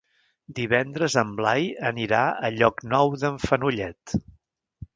Divendres 0.59 1.17
en 1.23 1.33
Blai 1.41 1.67
anirà 1.91 2.21
a 2.47 2.51
Llocnou 2.57 3.13
d'en 3.25 3.37
Fenollet. 3.47 4.19